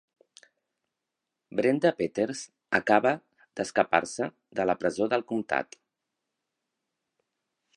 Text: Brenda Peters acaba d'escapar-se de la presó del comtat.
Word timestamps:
Brenda 1.59 1.91
Peters 1.99 2.41
acaba 2.79 3.11
d'escapar-se 3.59 4.31
de 4.61 4.67
la 4.71 4.77
presó 4.81 5.09
del 5.13 5.25
comtat. 5.33 5.81